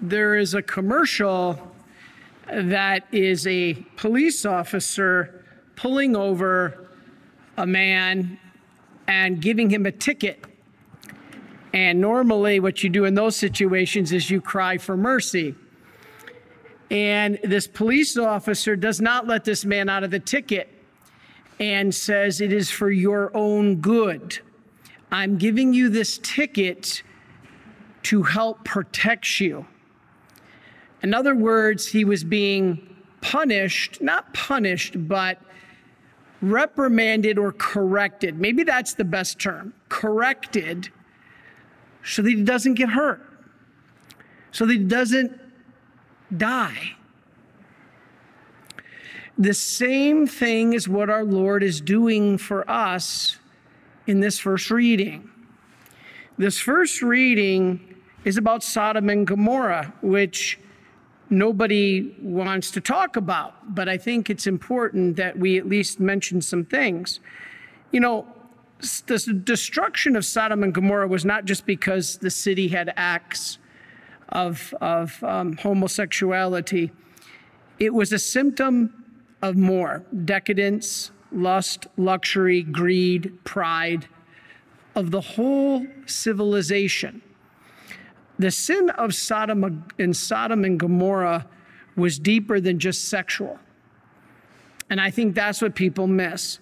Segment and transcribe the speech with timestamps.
[0.00, 1.58] there is a commercial
[2.52, 6.88] that is a police officer pulling over
[7.56, 8.38] a man
[9.08, 10.44] and giving him a ticket.
[11.72, 15.54] And normally, what you do in those situations is you cry for mercy.
[16.90, 20.72] And this police officer does not let this man out of the ticket
[21.58, 24.38] and says, It is for your own good.
[25.10, 27.02] I'm giving you this ticket
[28.04, 29.66] to help protect you.
[31.02, 35.38] In other words, he was being punished, not punished, but
[36.40, 38.38] reprimanded or corrected.
[38.38, 40.90] Maybe that's the best term corrected
[42.04, 43.20] so that he doesn't get hurt,
[44.52, 45.40] so that he doesn't
[46.36, 46.92] die.
[49.38, 53.38] The same thing is what our Lord is doing for us
[54.06, 55.30] in this first reading.
[56.38, 60.58] This first reading is about Sodom and Gomorrah, which
[61.30, 66.40] nobody wants to talk about, but I think it's important that we at least mention
[66.40, 67.20] some things.
[67.92, 68.26] You know,
[69.06, 73.58] the destruction of Sodom and Gomorrah was not just because the city had acts
[74.30, 76.90] of, of um, homosexuality,
[77.78, 79.04] it was a symptom
[79.42, 84.08] of more decadence, lust, luxury, greed, pride
[84.94, 87.22] of the whole civilization.
[88.38, 91.46] The sin of Sodom and Sodom and Gomorrah
[91.96, 93.58] was deeper than just sexual.
[94.90, 96.58] And I think that's what people miss.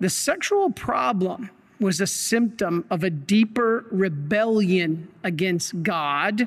[0.00, 6.46] The sexual problem was a symptom of a deeper rebellion against God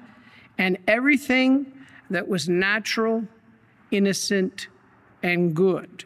[0.58, 1.72] and everything
[2.10, 3.26] that was natural,
[3.90, 4.68] innocent,
[5.24, 6.06] and good.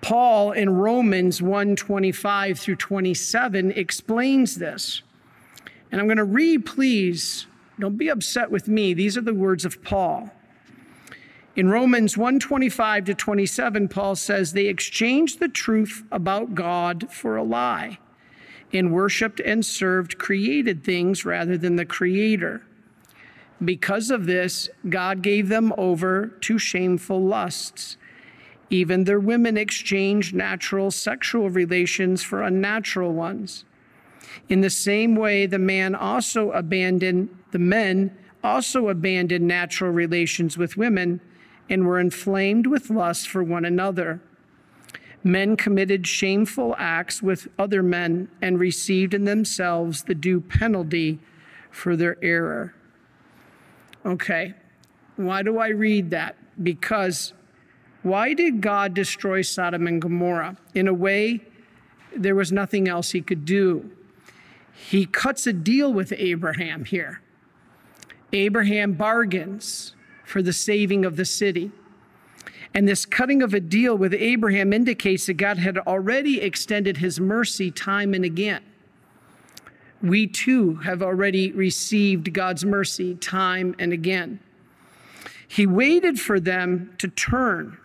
[0.00, 5.02] Paul in Romans 1:25 through 27 explains this.
[5.94, 7.46] And I'm going to read, please,
[7.78, 8.94] don't be upset with me.
[8.94, 10.28] These are the words of Paul.
[11.54, 17.44] In Romans 1:25 to 27, Paul says they exchanged the truth about God for a
[17.44, 18.00] lie
[18.72, 22.62] and worshiped and served created things rather than the creator.
[23.64, 27.98] Because of this, God gave them over to shameful lusts.
[28.68, 33.64] Even their women exchanged natural sexual relations for unnatural ones.
[34.48, 40.76] In the same way, the man also abandoned, the men also abandoned natural relations with
[40.76, 41.20] women
[41.68, 44.20] and were inflamed with lust for one another.
[45.22, 51.18] Men committed shameful acts with other men and received in themselves the due penalty
[51.70, 52.74] for their error.
[54.04, 54.52] Okay,
[55.16, 56.36] why do I read that?
[56.62, 57.32] Because
[58.02, 60.58] why did God destroy Sodom and Gomorrah?
[60.74, 61.40] In a way,
[62.14, 63.90] there was nothing else he could do
[64.74, 67.20] he cuts a deal with Abraham here.
[68.32, 71.70] Abraham bargains for the saving of the city.
[72.74, 77.20] And this cutting of a deal with Abraham indicates that God had already extended his
[77.20, 78.62] mercy time and again.
[80.02, 84.40] We too have already received God's mercy time and again.
[85.46, 87.78] He waited for them to turn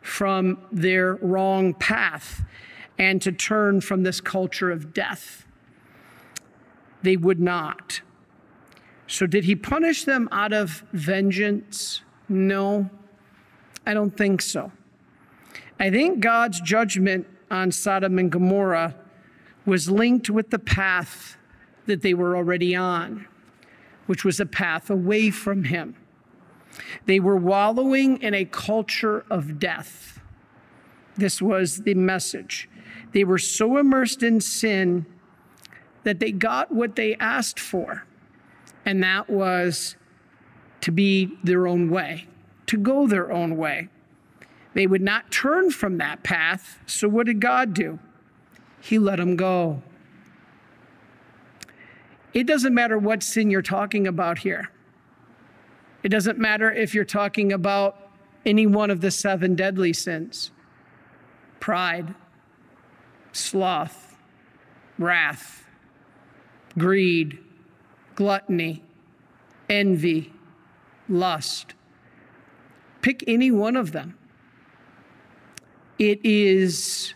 [0.00, 2.44] from their wrong path
[2.96, 5.44] and to turn from this culture of death
[7.02, 8.00] they would not.
[9.06, 12.02] So, did he punish them out of vengeance?
[12.28, 12.90] No,
[13.86, 14.70] I don't think so.
[15.80, 18.94] I think God's judgment on Sodom and Gomorrah
[19.64, 21.38] was linked with the path
[21.86, 23.26] that they were already on,
[24.06, 25.96] which was a path away from him.
[27.06, 30.20] They were wallowing in a culture of death.
[31.16, 32.68] This was the message.
[33.12, 35.06] They were so immersed in sin
[36.08, 38.02] that they got what they asked for,
[38.86, 39.94] and that was
[40.80, 42.26] to be their own way,
[42.64, 43.90] to go their own way.
[44.72, 47.98] They would not turn from that path, so what did God do?
[48.80, 49.82] He let them go.
[52.32, 54.70] It doesn't matter what sin you're talking about here.
[56.02, 58.08] It doesn't matter if you're talking about
[58.46, 60.52] any one of the seven deadly sins
[61.60, 62.14] pride,
[63.32, 64.16] sloth,
[64.98, 65.67] wrath,
[66.76, 67.38] greed,
[68.14, 68.82] gluttony,
[69.68, 70.32] envy,
[71.08, 71.74] lust.
[73.02, 74.18] Pick any one of them.
[75.98, 77.14] It is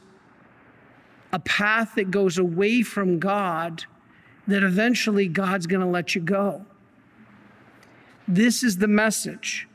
[1.33, 3.85] a path that goes away from God
[4.47, 6.65] that eventually God's going to let you go.
[8.27, 9.69] This is the message.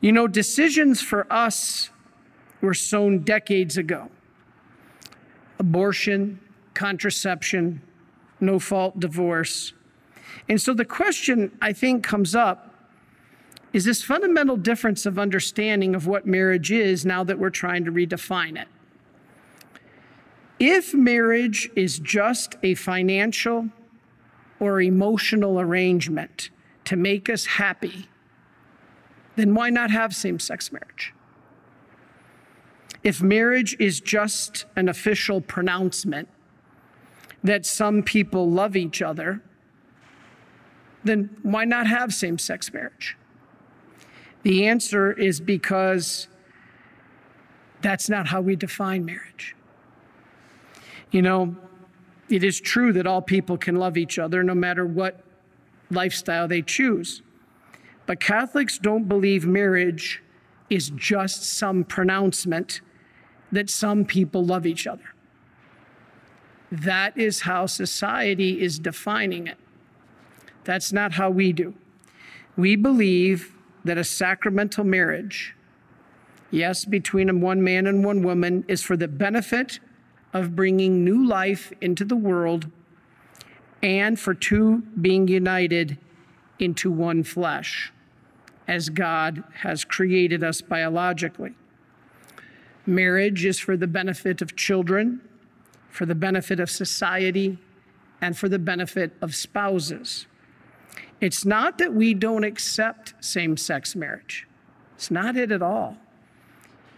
[0.00, 1.90] You know, decisions for us
[2.60, 4.10] were sown decades ago
[5.58, 6.38] abortion,
[6.74, 7.82] contraception,
[8.40, 9.72] no fault divorce.
[10.48, 12.74] And so the question I think comes up
[13.72, 17.92] is this fundamental difference of understanding of what marriage is now that we're trying to
[17.92, 18.68] redefine it.
[20.58, 23.68] If marriage is just a financial
[24.58, 26.50] or emotional arrangement
[26.86, 28.08] to make us happy,
[29.36, 31.14] then why not have same sex marriage?
[33.04, 36.28] If marriage is just an official pronouncement
[37.42, 39.42] that some people love each other,
[41.04, 43.16] then why not have same sex marriage?
[44.42, 46.28] The answer is because
[47.80, 49.54] that's not how we define marriage.
[51.10, 51.56] You know,
[52.28, 55.24] it is true that all people can love each other no matter what
[55.90, 57.22] lifestyle they choose.
[58.06, 60.22] But Catholics don't believe marriage
[60.70, 62.80] is just some pronouncement
[63.52, 65.14] that some people love each other.
[66.70, 69.58] That is how society is defining it.
[70.64, 71.74] That's not how we do.
[72.56, 73.54] We believe
[73.84, 75.54] that a sacramental marriage,
[76.50, 79.80] yes, between one man and one woman, is for the benefit
[80.34, 82.70] of bringing new life into the world
[83.82, 85.96] and for two being united
[86.58, 87.92] into one flesh,
[88.66, 91.54] as God has created us biologically.
[92.84, 95.20] Marriage is for the benefit of children,
[95.90, 97.58] for the benefit of society,
[98.20, 100.26] and for the benefit of spouses.
[101.20, 104.46] It's not that we don't accept same sex marriage,
[104.94, 105.96] it's not it at all.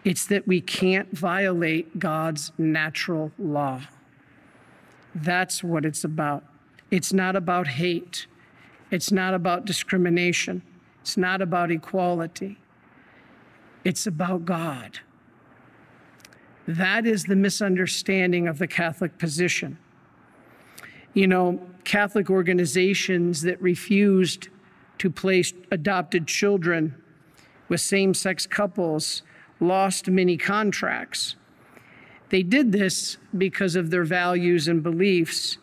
[0.02, 3.82] It's that we can't violate God's natural law.
[5.14, 6.42] That's what it's about.
[6.90, 8.26] It's not about hate.
[8.90, 10.62] It's not about discrimination.
[11.02, 12.58] It's not about equality.
[13.84, 15.00] It's about God.
[16.66, 19.78] That is the misunderstanding of the Catholic position.
[21.14, 24.48] You know, Catholic organizations that refused
[24.98, 26.94] to place adopted children
[27.68, 29.22] with same sex couples
[29.58, 31.36] lost many contracts.
[32.28, 35.58] They did this because of their values and beliefs,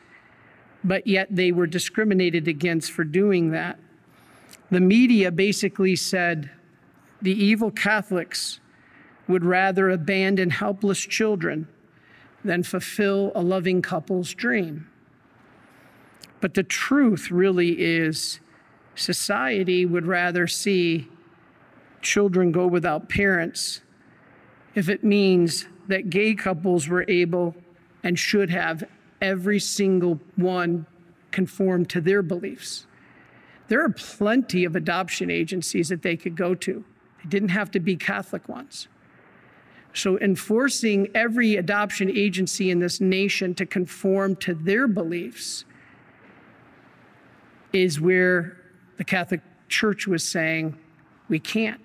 [0.84, 3.80] but yet they were discriminated against for doing that.
[4.70, 6.50] The media basically said
[7.22, 8.60] the evil Catholics
[9.28, 11.68] would rather abandon helpless children
[12.44, 14.88] than fulfill a loving couple's dream.
[16.40, 18.40] But the truth really is
[18.96, 21.08] society would rather see
[22.02, 23.82] children go without parents
[24.76, 27.56] if it means that gay couples were able
[28.04, 28.84] and should have
[29.22, 30.86] every single one
[31.32, 32.86] conform to their beliefs.
[33.68, 36.86] There are plenty of adoption agencies that they could go to.
[37.24, 38.88] They didn't have to be Catholic ones.
[39.98, 45.66] So, enforcing every adoption agency in this nation to conform to their beliefs
[47.74, 48.58] is where
[48.98, 50.78] the Catholic Church was saying,
[51.30, 51.82] we can't.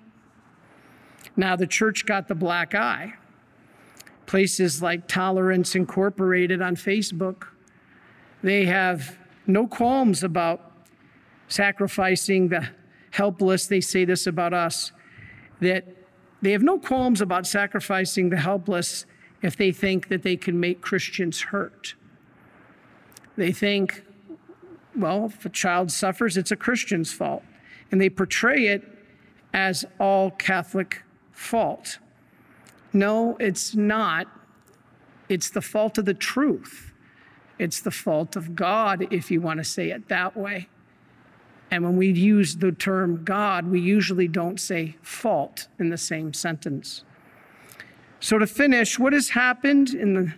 [1.35, 3.15] Now, the church got the black eye.
[4.27, 7.47] Places like Tolerance Incorporated on Facebook,
[8.43, 9.17] they have
[9.47, 10.71] no qualms about
[11.47, 12.69] sacrificing the
[13.09, 13.65] helpless.
[13.65, 14.91] They say this about us
[15.61, 16.02] that
[16.43, 19.05] they have no qualms about sacrificing the helpless
[19.41, 21.95] if they think that they can make Christians hurt.
[23.37, 24.03] They think,
[24.93, 27.43] well, if a child suffers, it's a Christian's fault.
[27.91, 28.83] And they portray it
[29.53, 31.99] as all Catholic fault.
[32.91, 34.27] No, it's not.
[35.29, 36.91] It's the fault of the truth.
[37.57, 40.67] It's the fault of God, if you want to say it that way.
[41.73, 46.31] And when we use the term God, we usually don't say fault in the same
[46.31, 47.03] sentence.
[48.19, 50.33] So, to finish, what has happened in the,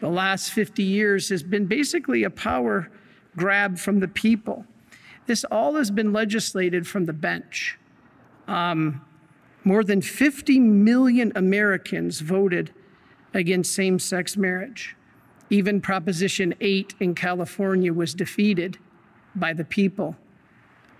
[0.00, 2.90] the last 50 years has been basically a power
[3.34, 4.66] grab from the people.
[5.24, 7.78] This all has been legislated from the bench.
[8.46, 9.00] Um,
[9.64, 12.74] more than 50 million Americans voted
[13.32, 14.96] against same sex marriage.
[15.48, 18.76] Even Proposition 8 in California was defeated
[19.34, 20.14] by the people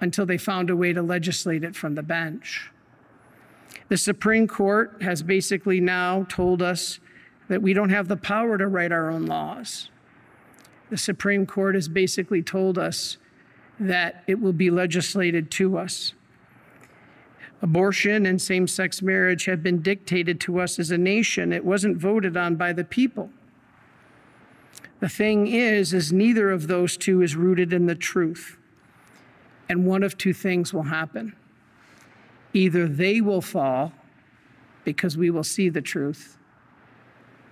[0.04, 2.70] until they found a way to legislate it from the bench.
[3.88, 7.00] The Supreme Court has basically now told us
[7.48, 9.90] that we don't have the power to write our own laws.
[10.90, 13.16] The Supreme Court has basically told us
[13.80, 16.14] that it will be legislated to us.
[17.62, 21.52] Abortion and same sex marriage have been dictated to us as a nation.
[21.52, 23.30] It wasn't voted on by the people.
[25.00, 28.58] The thing is, is neither of those two is rooted in the truth.
[29.68, 31.34] And one of two things will happen.
[32.52, 33.92] Either they will fall
[34.84, 36.36] because we will see the truth,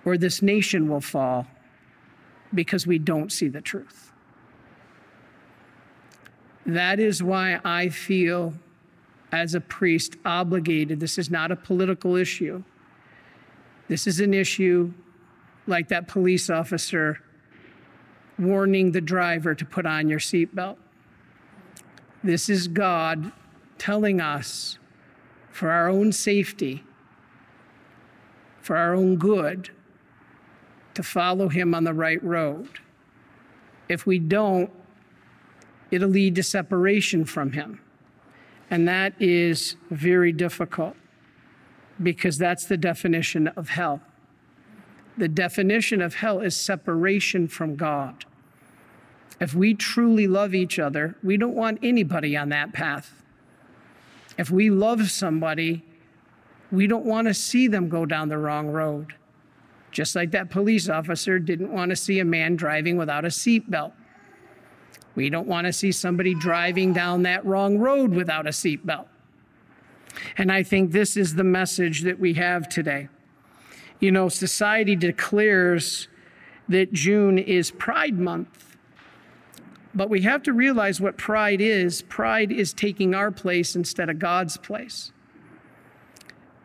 [0.05, 1.47] or this nation will fall
[2.53, 4.11] because we don't see the truth.
[6.65, 8.53] That is why I feel,
[9.31, 10.99] as a priest, obligated.
[10.99, 12.63] This is not a political issue.
[13.89, 14.93] This is an issue
[15.67, 17.19] like that police officer
[18.39, 20.77] warning the driver to put on your seatbelt.
[22.23, 23.31] This is God
[23.77, 24.77] telling us
[25.51, 26.83] for our own safety,
[28.61, 29.71] for our own good,
[30.93, 32.69] to follow Him on the right road.
[33.89, 34.71] If we don't,
[35.91, 37.81] it'll lead to separation from Him.
[38.69, 40.95] And that is very difficult
[42.01, 44.01] because that's the definition of hell.
[45.17, 48.25] The definition of hell is separation from God.
[49.39, 53.23] If we truly love each other, we don't want anybody on that path.
[54.37, 55.83] If we love somebody,
[56.71, 59.13] we don't want to see them go down the wrong road.
[59.91, 63.93] Just like that police officer didn't want to see a man driving without a seatbelt.
[65.15, 69.05] We don't want to see somebody driving down that wrong road without a seatbelt.
[70.37, 73.09] And I think this is the message that we have today.
[73.99, 76.07] You know, society declares
[76.67, 78.72] that June is Pride Month.
[79.95, 82.01] But we have to realize what pride is.
[82.03, 85.11] Pride is taking our place instead of God's place.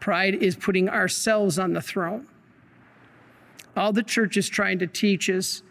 [0.01, 2.27] Pride is putting ourselves on the throne.
[3.77, 5.63] All the church is trying to teach is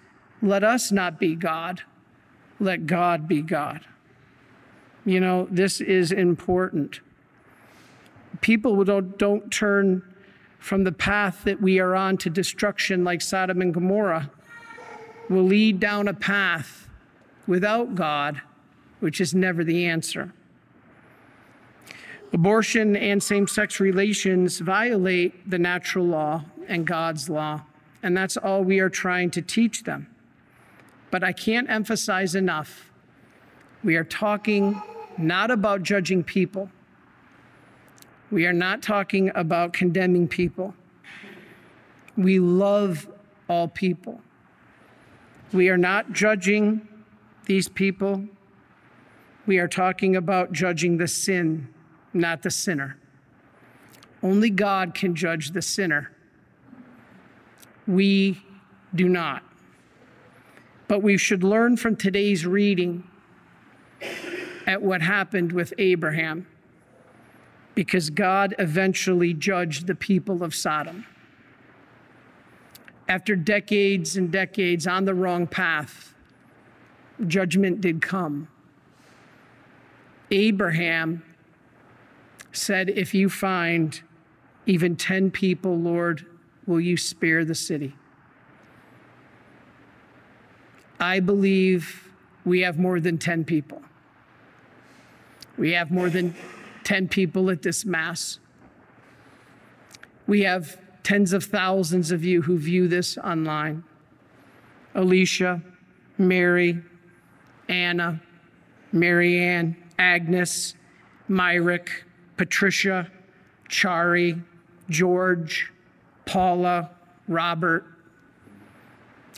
[0.41, 1.81] let us not be God,
[2.59, 3.81] let God be God.
[5.05, 6.99] You know, this is important.
[8.41, 10.03] People don't, don't turn
[10.59, 14.29] from the path that we are on to destruction, like Sodom and Gomorrah,
[15.29, 16.86] will lead down a path
[17.47, 18.41] without God,
[18.99, 20.33] which is never the answer.
[22.33, 27.63] Abortion and same sex relations violate the natural law and God's law,
[28.03, 30.07] and that's all we are trying to teach them.
[31.09, 32.91] But I can't emphasize enough
[33.83, 34.81] we are talking
[35.17, 36.69] not about judging people,
[38.29, 40.73] we are not talking about condemning people.
[42.17, 43.07] We love
[43.47, 44.19] all people.
[45.53, 46.85] We are not judging
[47.47, 48.23] these people.
[49.45, 51.73] We are talking about judging the sin,
[52.13, 52.97] not the sinner.
[54.21, 56.11] Only God can judge the sinner.
[57.87, 58.41] We
[58.93, 59.43] do not.
[60.87, 63.03] But we should learn from today's reading
[64.65, 66.45] at what happened with Abraham
[67.73, 71.05] because God eventually judged the people of Sodom.
[73.07, 76.13] After decades and decades on the wrong path,
[77.25, 78.47] judgment did come.
[80.29, 81.23] Abraham
[82.51, 84.01] said, If you find
[84.65, 86.25] even 10 people, Lord,
[86.65, 87.95] will you spare the city?
[90.99, 92.11] I believe
[92.43, 93.81] we have more than 10 people.
[95.57, 96.35] We have more than
[96.83, 98.39] 10 people at this Mass.
[100.27, 103.83] We have tens of thousands of you who view this online
[104.95, 105.61] Alicia,
[106.17, 106.81] Mary,
[107.69, 108.21] Anna,
[108.91, 110.75] Marianne, Agnes,
[111.27, 112.03] Myrick,
[112.37, 113.11] Patricia,
[113.69, 114.41] Chari,
[114.89, 115.71] George,
[116.25, 116.91] Paula,
[117.27, 117.85] Robert.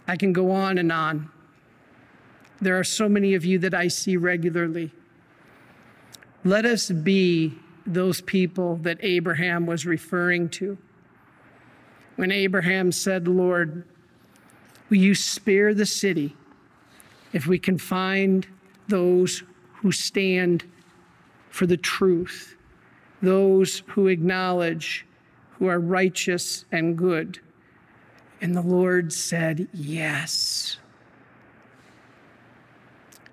[0.07, 1.29] I can go on and on.
[2.61, 4.91] There are so many of you that I see regularly.
[6.43, 10.77] Let us be those people that Abraham was referring to.
[12.17, 13.85] When Abraham said, Lord,
[14.89, 16.35] will you spare the city
[17.33, 18.47] if we can find
[18.87, 19.43] those
[19.75, 20.65] who stand
[21.49, 22.55] for the truth,
[23.21, 25.05] those who acknowledge
[25.51, 27.39] who are righteous and good?
[28.41, 30.77] And the Lord said, Yes.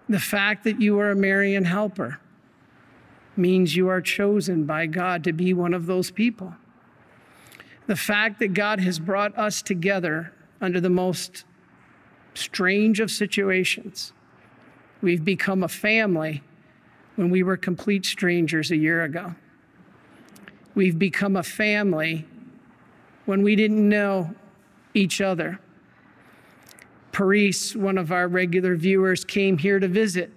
[0.08, 2.20] The fact that you are a Marian helper
[3.36, 6.54] means you are chosen by God to be one of those people.
[7.86, 11.44] The fact that God has brought us together under the most
[12.36, 14.12] strange of situations.
[15.02, 16.42] We've become a family
[17.16, 19.34] when we were complete strangers a year ago.
[20.74, 22.26] We've become a family
[23.24, 24.34] when we didn't know
[24.94, 25.58] each other.
[27.12, 30.30] Paris, one of our regular viewers, came here to visit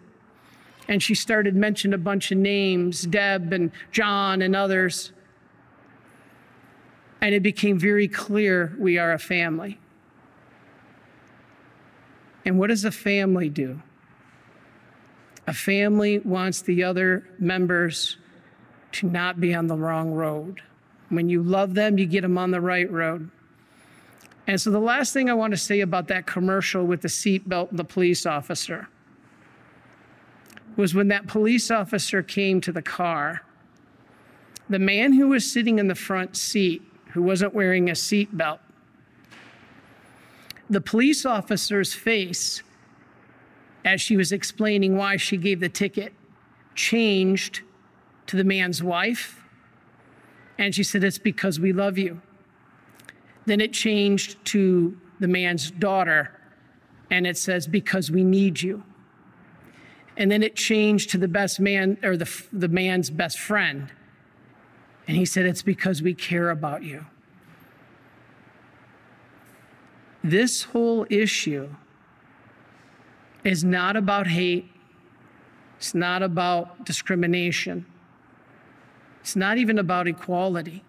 [0.90, 5.14] and she started mentioning a bunch of names Deb and John and others.
[7.22, 9.79] And it became very clear we are a family.
[12.46, 13.82] And what does a family do?
[15.48, 18.18] A family wants the other members
[18.94, 20.62] to not be on the wrong road.
[21.10, 23.30] When you love them, you get them on the right road.
[24.48, 27.70] And so, the last thing I want to say about that commercial with the seatbelt
[27.70, 28.88] and the police officer
[30.76, 33.42] was when that police officer came to the car.
[34.70, 36.82] The man who was sitting in the front seat,
[37.14, 38.60] who wasn't wearing a seatbelt,
[40.70, 42.62] the police officer's face,
[43.84, 46.14] as she was explaining why she gave the ticket,
[46.76, 47.62] changed
[48.28, 49.44] to the man's wife.
[50.58, 52.22] And she said, It's because we love you.
[53.46, 56.32] Then it changed to the man's daughter,
[57.10, 58.84] and it says, Because we need you.
[60.18, 63.92] And then it changed to the best man, or the, the man's best friend.
[65.08, 67.06] And he said, It's because we care about you.
[70.24, 71.70] This whole issue
[73.44, 74.70] is not about hate,
[75.78, 77.86] it's not about discrimination,
[79.22, 80.84] it's not even about equality.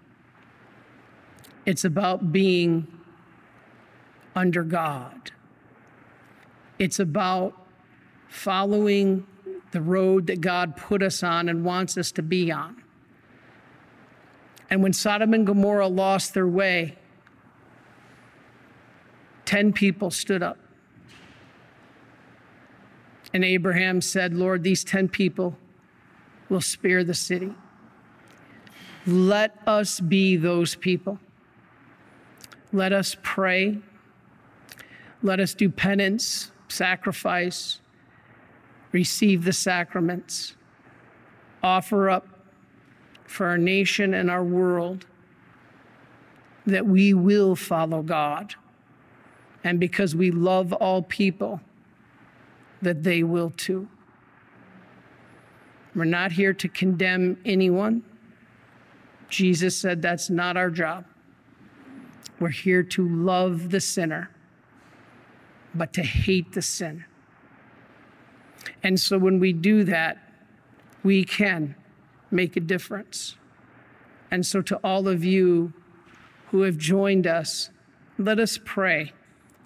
[1.66, 2.86] It's about being
[4.34, 5.30] under God.
[6.78, 7.54] It's about
[8.28, 9.26] following
[9.72, 12.82] the road that God put us on and wants us to be on.
[14.70, 16.96] And when Sodom and Gomorrah lost their way,
[19.50, 20.58] 10 people stood up.
[23.34, 25.56] And Abraham said, Lord, these 10 people
[26.48, 27.52] will spare the city.
[29.08, 31.18] Let us be those people.
[32.72, 33.78] Let us pray.
[35.20, 37.80] Let us do penance, sacrifice,
[38.92, 40.54] receive the sacraments,
[41.60, 42.28] offer up
[43.26, 45.06] for our nation and our world
[46.66, 48.54] that we will follow God
[49.64, 51.60] and because we love all people,
[52.82, 53.88] that they will too.
[55.94, 58.02] We're not here to condemn anyone.
[59.28, 61.04] Jesus said that's not our job.
[62.38, 64.30] We're here to love the sinner,
[65.74, 67.04] but to hate the sin.
[68.82, 70.18] And so when we do that,
[71.02, 71.74] we can
[72.30, 73.36] make a difference.
[74.30, 75.72] And so, to all of you
[76.50, 77.70] who have joined us,
[78.16, 79.12] let us pray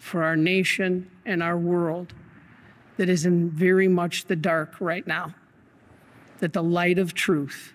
[0.05, 2.13] for our nation and our world
[2.99, 5.35] that is in very much the dark right now,
[6.41, 7.73] that the light of truth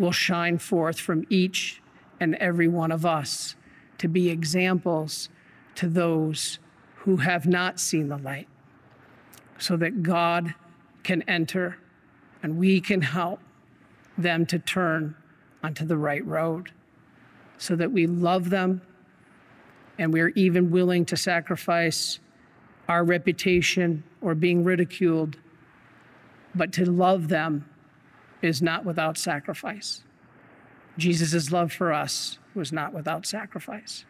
[0.00, 1.80] will shine forth from each
[2.18, 3.54] and every one of us
[3.98, 5.28] to be examples
[5.76, 6.58] to those
[6.96, 8.48] who have not seen the light,
[9.58, 10.54] so that God
[11.04, 11.78] can enter
[12.42, 13.38] and we can help
[14.18, 15.14] them to turn
[15.62, 16.72] onto the right road,
[17.58, 18.82] so that we love them
[19.98, 22.20] and we're even willing to sacrifice
[22.88, 25.36] our reputation or being ridiculed.
[26.54, 27.68] But to love them
[28.42, 30.02] is not without sacrifice.
[30.96, 34.04] Jesus' love for us was not without sacrifice.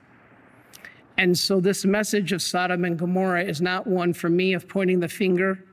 [1.17, 5.01] And so, this message of Sodom and Gomorrah is not one for me of pointing
[5.01, 5.65] the finger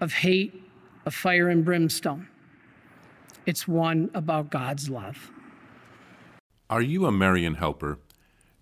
[0.00, 0.62] of hate,
[1.04, 2.28] of fire and brimstone.
[3.46, 5.30] It's one about God's love.
[6.68, 7.98] Are you a Marian helper?